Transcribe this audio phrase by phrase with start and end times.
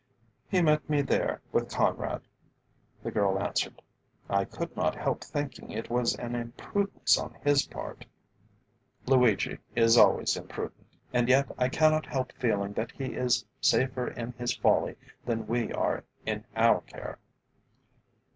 [0.49, 2.23] "He met me there, with Conrad,"
[3.03, 3.83] the girl answered.
[4.27, 8.07] "I could not help thinking that it was an imprudence on his part."
[9.05, 14.31] "Luigi is always imprudent; and yet I cannot help feeling that he is safer in
[14.39, 17.19] his folly than we are in our care.